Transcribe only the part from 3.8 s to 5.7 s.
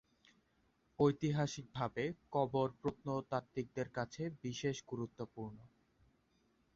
কাছে বিশেষ গুরুত্বপূর্ণ।